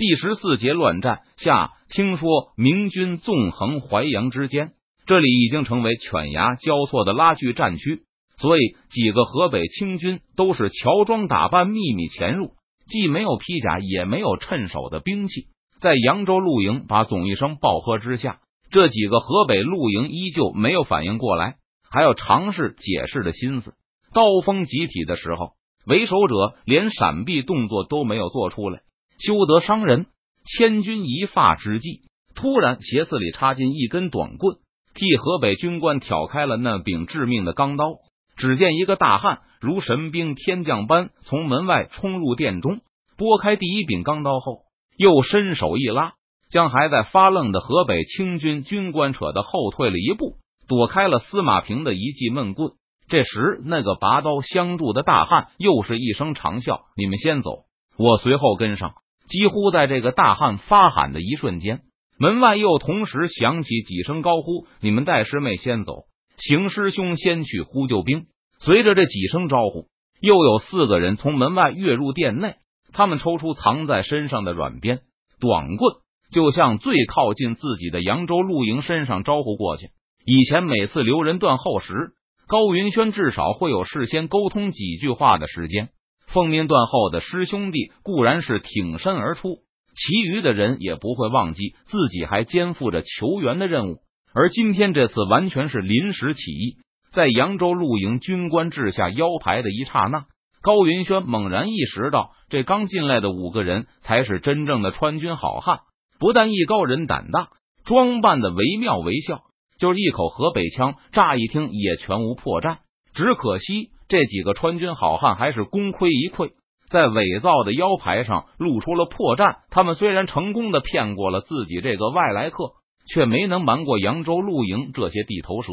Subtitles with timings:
[0.00, 4.72] 第十四节乱战下，听说明军纵横淮阳之间，
[5.04, 8.00] 这里已经成为犬牙交错的拉锯战区，
[8.38, 12.52] 所以几个河北清军都是乔装打扮，秘密潜入，
[12.86, 15.48] 既没有披甲，也没有趁手的兵器。
[15.82, 18.38] 在扬州露营把总一声暴喝之下，
[18.70, 21.56] 这几个河北露营依旧没有反应过来，
[21.90, 23.74] 还要尝试解释的心思。
[24.14, 25.50] 刀锋集体的时候，
[25.84, 28.80] 为首者连闪避动作都没有做出来。
[29.20, 30.06] 休得伤人！
[30.44, 32.00] 千钧一发之际，
[32.34, 34.56] 突然斜刺里插进一根短棍，
[34.94, 37.96] 替河北军官挑开了那柄致命的钢刀。
[38.36, 42.80] 只见一个大汉如神兵天将般从门外冲入殿中，
[43.18, 44.62] 拨开第一柄钢刀后，
[44.96, 46.14] 又伸手一拉，
[46.50, 52.72] 将还在发愣的河北清军军官扯得后退了一步，躲开了司马平的一记闷棍。
[53.08, 57.64] 这时，那个拔刀相助的大汉又是一声长啸：“你们先走，
[57.98, 58.94] 我随后跟上。”
[59.30, 61.80] 几乎在这个大汉发喊的一瞬间，
[62.18, 66.02] 门外又同时响起几声高呼：“你们戴师妹先走，
[66.36, 68.26] 邢师兄先去呼救兵。”
[68.58, 69.86] 随着这几声招呼，
[70.20, 72.56] 又有四个人从门外跃入殿内。
[72.92, 74.98] 他们抽出藏在身上的软鞭、
[75.38, 75.94] 短棍，
[76.32, 79.90] 就向最靠近自己的扬州露营身上招呼过去。
[80.26, 82.14] 以前每次留人断后时，
[82.48, 85.90] 高云轩至少会有事先沟通几句话的时间。
[86.32, 89.58] 奉命断后的师兄弟固然是挺身而出，
[89.94, 93.98] 其余的人也不会忘记自己还肩负着求援的任务。
[94.32, 96.76] 而今天这次完全是临时起意，
[97.12, 100.26] 在扬州露营军官掷下腰牌的一刹那，
[100.62, 105.80] 高云轩猛然意识到，这刚进来的五个人才是真正的川军好汉。
[106.20, 107.48] 不但艺高人胆大，
[107.84, 109.40] 装扮的惟妙惟肖，
[109.80, 112.78] 就是一口河北腔，乍一听也全无破绽。
[113.14, 113.90] 只可惜。
[114.10, 116.50] 这几个川军好汉还是功亏一篑，
[116.90, 119.58] 在伪造的腰牌上露出了破绽。
[119.70, 122.72] 他们虽然成功的骗过了自己这个外来客，
[123.06, 125.70] 却没能瞒过扬州露营这些地头蛇。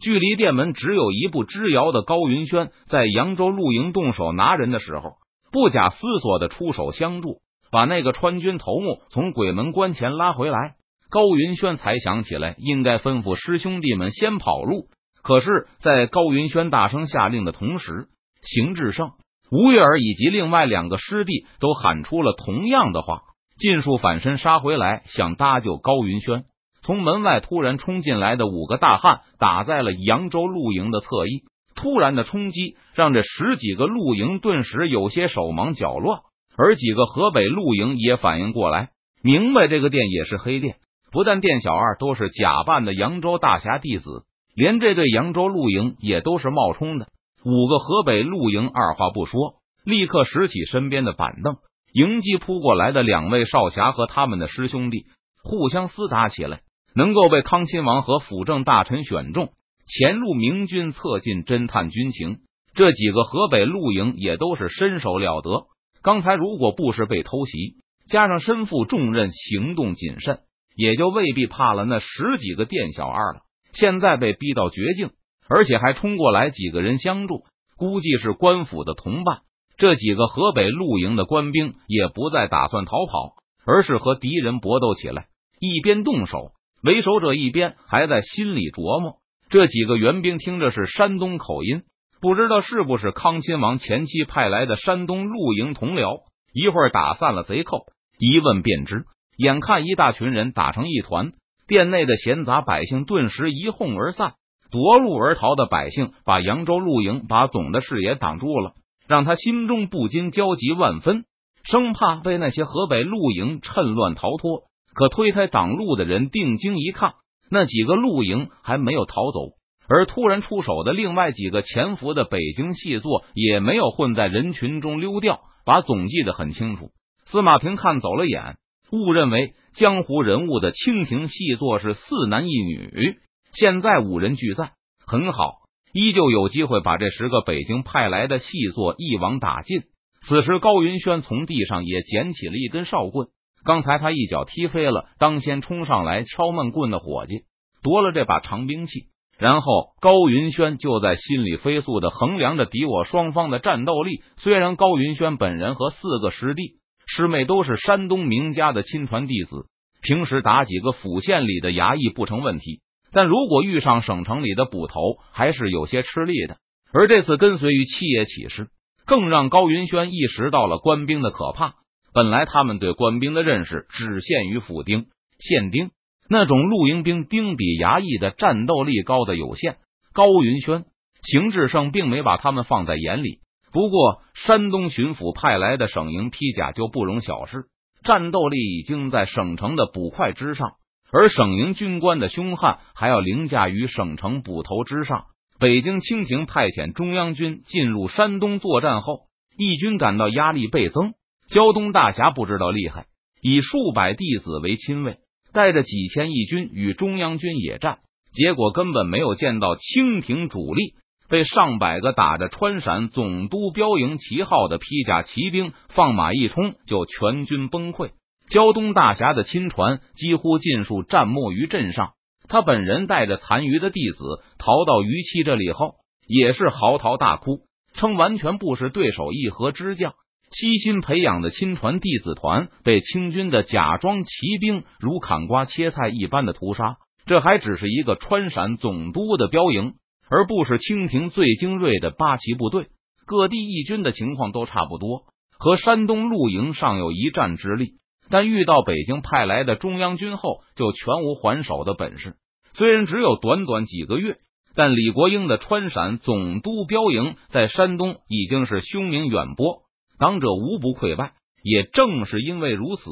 [0.00, 5.12] 距离店门只有一步之遥的高云轩，在扬州露营动手拿人的时候，
[5.52, 7.36] 不假思索的出手相助，
[7.70, 10.74] 把那个川军头目从鬼门关前拉回来。
[11.08, 14.88] 高云轩才想起来，应该吩咐师兄弟们先跑路。
[15.26, 18.06] 可是，在高云轩大声下令的同时，
[18.42, 19.10] 邢志胜、
[19.50, 23.22] 吴月儿以及另外两个师弟都喊出了同样的话，
[23.58, 26.44] 尽数反身杀回来，想搭救高云轩。
[26.80, 31.42] 从门外突然冲进来的五个大汉打在了扬州露营的侧翼，
[31.74, 36.20] 突然的冲击让这十几个露营顿时有些手忙脚乱，
[36.56, 38.90] 而几个河北露营也反应过来，
[39.24, 40.76] 明白这个店也是黑店，
[41.10, 44.22] 不但店小二都是假扮的扬州大侠弟子。
[44.56, 47.08] 连这对扬州露营也都是冒充的。
[47.44, 51.58] 五个河北露营二话不说，立刻拾起身边的板凳，
[51.92, 55.04] 迎击扑过来的两位少侠和他们的师兄弟，
[55.44, 56.62] 互相厮打起来。
[56.94, 59.50] 能够被康亲王和辅政大臣选中，
[59.86, 62.38] 潜入明军侧进侦探军情，
[62.74, 65.66] 这几个河北露营也都是身手了得。
[66.02, 67.76] 刚才如果不是被偷袭，
[68.08, 70.38] 加上身负重任，行动谨慎，
[70.74, 73.40] 也就未必怕了那十几个店小二了。
[73.78, 75.10] 现在被逼到绝境，
[75.48, 77.44] 而且还冲过来几个人相助，
[77.76, 79.40] 估计是官府的同伴。
[79.76, 83.34] 这几个河北露营的官兵也不再打算逃跑，
[83.66, 85.26] 而是和敌人搏斗起来。
[85.60, 89.16] 一边动手，为首者一边还在心里琢磨：
[89.50, 91.82] 这几个援兵听着是山东口音，
[92.20, 96.22] 不知道是不是康亲王前期派来的山东露营同僚。
[96.54, 97.84] 一会儿打散了贼寇，
[98.18, 99.04] 一问便知。
[99.36, 101.32] 眼看一大群人打成一团。
[101.66, 104.34] 殿内的闲杂百姓顿时一哄而散，
[104.70, 108.72] 夺路而逃的百姓把扬州露营把总的视野挡住了，
[109.08, 111.24] 让他心中不禁焦急万分，
[111.64, 114.62] 生怕被那些河北露营趁乱逃脱。
[114.94, 117.14] 可推开挡路的人定睛一看，
[117.50, 119.40] 那几个露营还没有逃走，
[119.88, 126.90] 而突然出手的另外几个潜伏的北京细作也没有混在人群中溜掉，把总记得很清楚。
[127.24, 128.56] 司马平看走了眼，
[128.92, 129.54] 误认为。
[129.76, 133.18] 江湖人物的清廷细作是四男一女，
[133.52, 134.70] 现在五人俱在，
[135.06, 135.56] 很好，
[135.92, 139.82] 依旧有机会把这十个北京派来的细作一网打尽。
[140.26, 143.28] 此时，高云轩从地上也捡起了一根哨棍，
[143.66, 147.42] 刚才他一脚踢飞了当先冲上来敲闷棍的伙计，
[147.82, 149.08] 夺了这把长兵器。
[149.38, 154.22] 然后，高云轩就在心里飞速的衡量着敌我双方的战斗力。
[154.38, 156.78] 虽然高云轩本人和四个师弟。
[157.06, 159.66] 师妹都是山东名家的亲传弟子，
[160.02, 162.80] 平时打几个府县里的衙役不成问题，
[163.12, 166.58] 但如果遇上省城里的捕头，还是有些吃力的。
[166.92, 168.68] 而这次跟随于七爷起事，
[169.06, 171.74] 更让高云轩意识到了官兵的可怕。
[172.12, 175.06] 本来他们对官兵的认识只限于府丁、
[175.38, 175.90] 县丁
[176.28, 179.76] 那种露营兵，兵比衙役的战斗力高的有限。
[180.12, 180.84] 高云轩、
[181.22, 183.40] 邢志胜并没把他们放在眼里。
[183.76, 187.66] 不过，山东巡抚派来的省营披甲就不容小视，
[188.04, 190.76] 战斗力已经在省城的捕快之上，
[191.12, 195.26] 而省营军官的凶悍还要凌驾于省城捕头之上。
[195.60, 199.24] 北京清廷派遣中央军进入山东作战后，
[199.58, 201.12] 义军感到压力倍增。
[201.50, 203.04] 胶东大侠不知道厉害，
[203.42, 205.18] 以数百弟子为亲卫，
[205.52, 207.98] 带着几千义军与中央军野战，
[208.32, 210.94] 结果根本没有见到清廷主力，
[211.28, 218.10] 被上百个打着川陕总督标营旗号的披甲骑兵放马一冲，就全军崩溃。
[218.48, 222.10] 胶东大侠的亲传几乎尽数战没于阵上。
[222.48, 224.24] 他本人带着残余的弟子
[224.58, 225.96] 逃到于七这里后，
[226.28, 227.62] 也是嚎啕大哭，
[227.94, 229.32] 称完全不是对手。
[229.32, 230.12] 一河之将
[230.52, 236.98] 悉心培养的亲传弟子团被清军的假装骑兵如砍瓜切菜一般的屠杀。
[237.24, 239.94] 这还只是一个川陕总督的标营，
[240.30, 242.88] 而不是清廷最精锐的八旗部队。
[243.26, 245.24] 各地义军的情况都差不多，
[245.58, 247.94] 和山东露营尚有一战之力。
[248.28, 252.34] 但遇到北京派来的中央军后，就全无还手的本事。
[252.74, 254.36] 虽然只有短短几个月，
[254.74, 259.82] 但李国英的川陕总督标营在山东已经是凶名远播，
[260.18, 261.32] 党者无不溃败。
[261.62, 263.10] 也正是因为如此，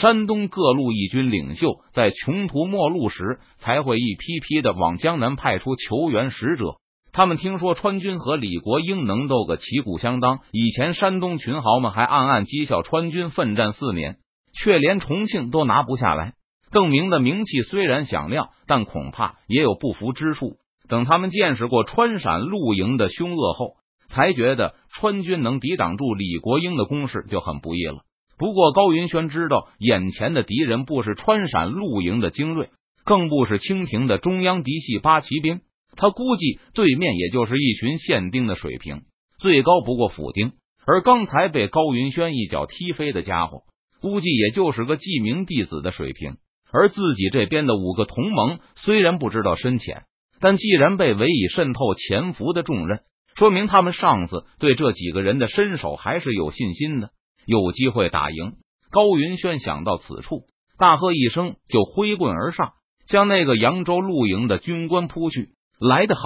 [0.00, 6.76] 山东各路义军领袖在穷途末路时，才会一批批的往江南派出求援使者。
[7.12, 14.16] 他们听说川军和李国英能斗个旗鼓相当，以前山东群豪们还暗暗讥笑川军奋战四年。
[14.58, 16.32] 却连重庆都拿不下来。
[16.70, 20.56] 邓明的名气虽然响亮，但恐怕也有不服之处。
[20.88, 23.74] 等他们见识过川陕露营的凶恶后，
[24.08, 27.98] 才觉得川军能抵挡住李国英的攻势就很不易了。
[28.38, 32.70] 不过高云轩知道，眼前的敌人不是川陕露营的精锐，
[33.04, 35.60] 更不是清廷的中央嫡系八旗兵。
[35.96, 39.02] 他估计对面也就是一群县兵的水平，
[39.38, 40.52] 最高不过府丁。
[40.86, 43.62] 而刚才被高云轩一脚踢飞的家伙。
[44.02, 46.36] 估计也就是个记名弟子的水平，
[46.70, 50.02] 而自己这边的五个同盟虽然不知道深浅，
[50.38, 53.00] 但既然被委以渗透潜伏的重任，
[53.36, 57.10] 说明他们上司对这几个人的身手还是有信心的，
[57.46, 58.54] 有机会打赢。
[58.90, 60.42] 高云轩想到此处，
[60.78, 62.72] 大喝一声，就挥棍而上，
[63.06, 65.50] 向那个扬州露营的军官扑去。
[65.78, 66.22] 来得好！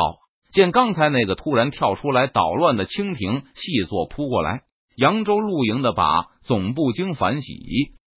[0.53, 4.63] 见刚才那个突然跳出来捣乱的清廷细作扑过来。
[4.97, 7.55] 扬州露营的把总部经反洗，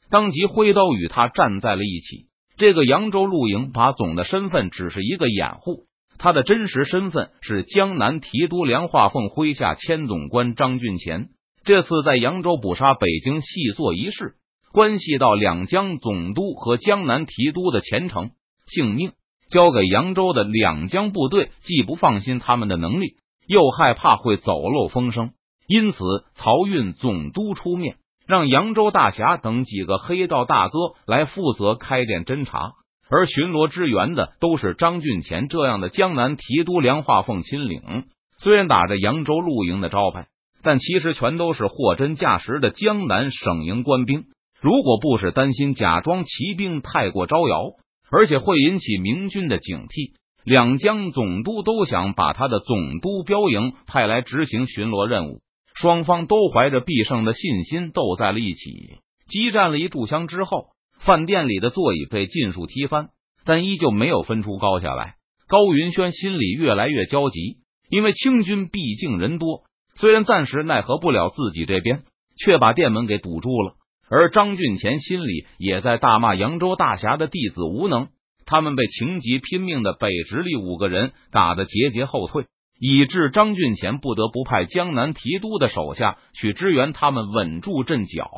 [0.10, 2.28] 当即挥刀与他站在了一起。
[2.58, 5.86] 这个扬州露营把总的身份只是一个掩护，
[6.18, 11.30] 他的真实身份是江南提督梁化凤麾下千总官张俊贤。
[11.66, 14.36] 这次在扬州捕杀北京细作一事，
[14.74, 18.32] 关系到两江总督和江南提督的前程
[18.66, 19.14] 性命。
[19.50, 23.18] 交给扬州的两江部队，既不放心他们的能力，
[23.48, 25.32] 又害怕会走漏风声。
[25.68, 26.04] 因此，
[26.36, 32.74] 漕运总督出面，让扬州大侠等几个黑道大哥来负责开店侦查，
[33.10, 38.06] 而巡逻支援的都是张俊乾这样的江南提督梁化凤亲领。
[38.40, 40.28] 虽然打着扬州露营的招牌，
[40.64, 44.24] 但其实全都是货真价实的江南省营官兵。
[44.62, 47.74] 如果不是担心假装骑兵太过招摇，
[48.10, 50.14] 而且会引起明军的警惕，
[50.46, 55.42] 两江总督都想把他的总督标营派来执行巡逻任务。
[55.76, 60.68] 双方都怀着必胜的信心斗在了一起，激战了一炷香之后，
[61.00, 63.10] 饭店里的座椅被尽数踢翻，
[63.44, 65.16] 但依旧没有分出高下来。
[65.48, 67.58] 高云轩心里越来越焦急，
[67.90, 69.64] 因为清军毕竟人多，
[69.96, 72.04] 虽然暂时奈何不了自己这边，
[72.38, 73.74] 却把店门给堵住了。
[74.10, 78.10] 而张俊贤心里也在大骂扬州大侠的弟子无能，
[78.46, 82.46] 他们被情急拼命的北直隶五个人打得节节后退。
[82.80, 88.30] 以致张俊贤不得不派江南提督的手下去支援他们，稳住阵脚。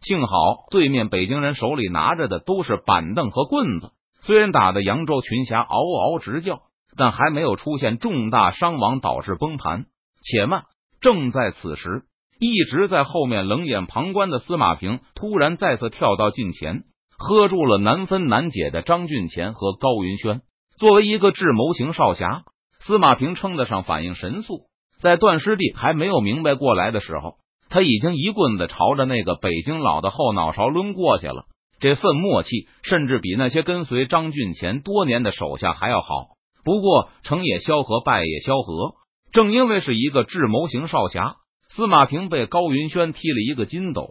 [0.00, 3.92] 幸好对面北京人手里拿着的都是板凳和棍子，
[4.22, 6.62] 虽然打的扬州群侠嗷嗷直叫，
[6.96, 9.86] 但还没有出现重大伤亡导致崩盘。
[10.24, 10.64] 且慢，
[11.04, 12.04] 正在此时，
[12.40, 16.84] 一直在后面冷眼旁观的司马平突然再次跳到近前，
[17.18, 20.40] 喝住了难分难解的张俊乾和高云轩。
[20.78, 22.44] 作为一个智谋型少侠。
[22.78, 24.62] 司马平称得上反应神速，
[24.98, 27.34] 在段师弟还没有明白过来的时候，
[27.68, 31.44] 他已经一棍子朝着那个北京佬的后脑勺抡过去了。
[31.80, 36.28] 这份默契，甚至比那些跟随张俊乾多年的手下还要好。
[36.64, 38.94] 不过成也萧何，败也萧何。
[39.34, 41.34] 正因为是一个智谋型少侠，
[41.68, 44.08] 司马平被高云轩踢了一个筋斗，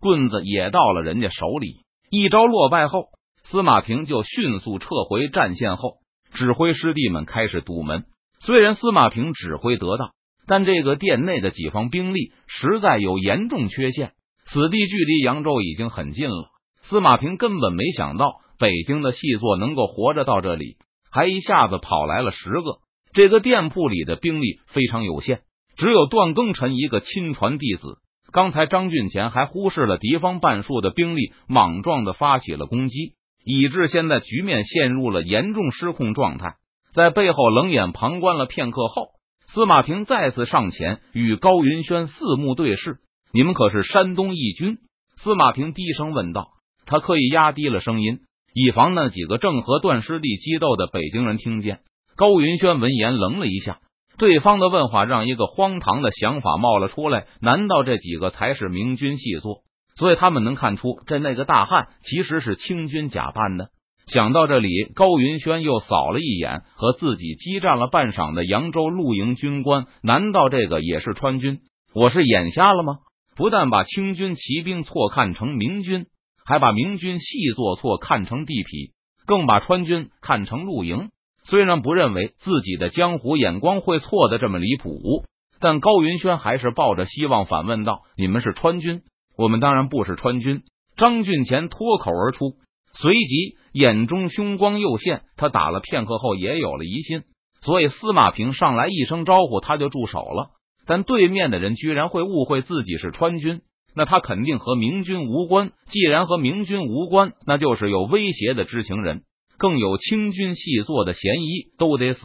[0.00, 1.84] 棍子也到了人家手里。
[2.08, 3.08] 一招落败后，
[3.42, 5.98] 司马平就迅速撤回战线后，
[6.32, 8.06] 指挥师弟们开始堵门。
[8.40, 10.12] 虽然司马平指挥得当，
[10.46, 14.12] 但这个殿内的几方兵力实在有严重缺陷。
[14.46, 16.48] 此地距离扬州已经很近了，
[16.80, 20.78] 司马平根本没想到北京的细作能够活着到这里，
[21.10, 22.78] 还一下子跑来了十个。
[23.14, 25.42] 这个店铺里的兵力非常有限，
[25.76, 27.98] 只有段庚辰一个亲传弟子。
[28.32, 33.12] 刚才张俊贤还忽视了敌方半数的兵力，莽撞的发起了攻击，
[33.44, 36.56] 以致现在局面陷入了严重失控状态。
[36.92, 39.10] 在背后冷眼旁观了片刻后，
[39.46, 42.96] 司马平再次上前与高云轩四目对视
[43.32, 44.78] ：“你们可是山东义军？”
[45.22, 46.48] 司马平低声问道。
[46.84, 48.18] 他刻意压低了声音，
[48.52, 51.78] 以防那几个正和段师弟激斗的北京人听见。
[52.16, 53.78] 高云轩闻言愣了一下。
[54.16, 59.62] 对方的问话让一个荒唐的想法冒了出来：难道这几个才是明军细作？
[59.96, 63.70] 所以他们能看出这那个大汉其实是清军假扮的。
[64.06, 71.60] 想到这里，高云轩又扫了一眼和自己激战了半晌的扬州露营军官，难道这个也是川军？
[71.94, 72.98] 我是眼瞎了吗？
[73.34, 76.06] 不但把清军骑兵错看成明军，
[76.44, 78.92] 还把明军细作错看成地痞，
[79.26, 81.08] 更把川军看成露营。
[81.48, 85.24] 虽然不认为自己的江湖眼光会错的这么离谱，
[85.60, 89.02] 但高云轩还是抱着希望反问道：“你们是川军？
[89.36, 90.62] 我们当然不是川军。”
[90.96, 92.54] 张俊前脱口而出，
[92.92, 95.22] 随即眼中凶光又现。
[95.36, 97.24] 他打了片刻后也有了疑心，
[97.60, 100.50] 所以司马平上来一声招呼，他就住手了。
[100.86, 103.62] 但对面的人居然会误会自己是川军，
[103.94, 105.72] 那他肯定和明军无关。
[105.86, 109.24] 既然和明军无关，那就是有威胁的知情人。
[109.64, 112.20] 更有清军细作的嫌疑，都得死。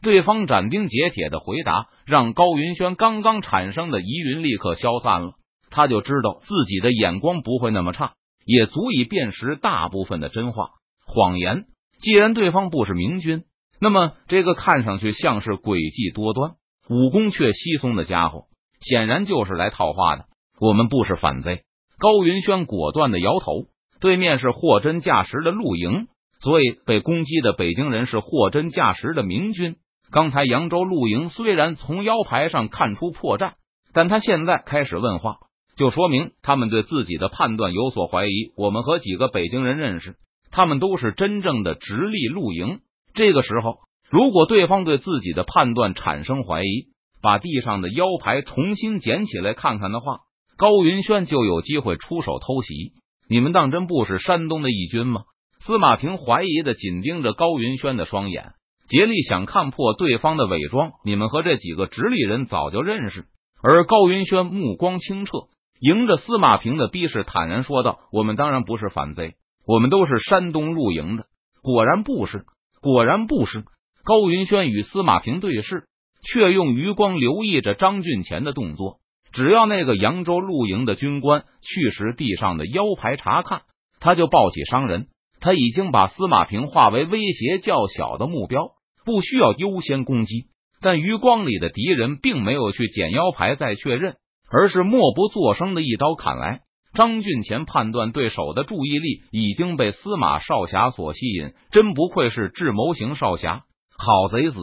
[0.00, 5.32] 对方斩钉截铁的回答，让高云轩刚刚产生的疑云立刻消散了。
[5.68, 8.14] 他就知道自己的眼光不会那么差，
[8.46, 10.70] 也足以辨识大部分的真话、
[11.04, 11.66] 谎言。
[12.00, 13.42] 既然对方不是明军，
[13.78, 16.52] 那么这个看上去像是诡计多端、
[16.88, 18.44] 武功却稀松的家伙，
[18.80, 20.24] 显然就是来套话的。
[20.58, 21.64] 我们不是反贼。
[21.98, 23.66] 高云轩果断的摇头。
[24.00, 26.06] 对面是货真价实的露营。
[26.40, 29.76] 所以被攻击的北京人是货真价实的明军。
[30.10, 33.52] 刚才扬州露营虽然从腰牌上看出破绽，
[33.92, 35.36] 但他现在开始问话，
[35.76, 38.52] 就说明他们对自己的判断有所怀疑。
[38.56, 40.16] 我们和几个北京人认识，
[40.50, 42.80] 他们都是真正的直隶露营。
[43.14, 43.78] 这个时候，
[44.10, 46.86] 如果对方对自己的判断产生怀疑，
[47.20, 50.20] 把地上的腰牌重新捡起来看看的话，
[50.56, 52.92] 高云轩就有机会出手偷袭。
[53.28, 55.22] 你们当真不是山东的义军吗？
[55.60, 58.52] 司马平怀疑的紧盯着高云轩的双眼，
[58.88, 60.92] 竭力想看破对方的伪装。
[61.04, 63.26] 你们和这几个直隶人早就认识，
[63.62, 65.32] 而高云轩目光清澈，
[65.80, 69.34] 迎着司马平的逼视，坦然说道：“我们当然不是反贼，
[69.66, 71.24] 我们都是山东露营的。”
[71.60, 72.44] 果然不是，
[72.80, 73.64] 果然不是。
[74.04, 75.84] 高云轩与司马平对视，
[76.22, 79.00] 却用余光留意着张俊前的动作。
[79.32, 83.62] 只要那个扬州露营的军官去时地上的腰牌查看，
[84.00, 85.08] 他就抱起伤人。
[85.40, 88.70] 他已经把司马平化为威胁较小的目标，
[89.04, 90.46] 不需要优先攻击。
[90.80, 94.16] 但余光里的敌人并没有去捡腰牌再确认，
[94.50, 96.60] 而是默不作声的一刀砍来。
[96.94, 103.64] 张俊前判断对手的注意力已经被司马少侠所吸引，真不愧是智谋型少侠，
[103.96, 104.58] 好贼子！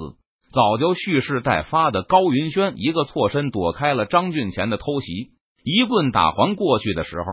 [0.53, 5.31] 早就蓄势待发的高云轩一个错身躲开了张俊前的偷袭，
[5.63, 7.25] 一棍打还过去的时候，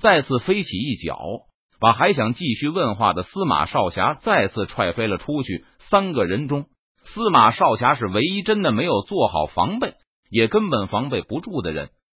[0.00, 1.18] 再次飞起一脚。
[1.80, 5.64] 把还想继续问话的司马少侠再次踹飞了出去。
[5.78, 6.66] 三个人中，
[7.04, 9.94] 司马少侠是唯一真的没有做好防备，
[10.30, 11.88] 也根本防备不住的人。